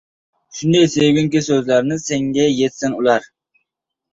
Shunday 0.59 0.87
sevginki, 0.93 1.41
so‘zlarni. 1.49 1.99
Senga 2.07 2.49
yetsin 2.55 2.97
ular. 3.03 3.29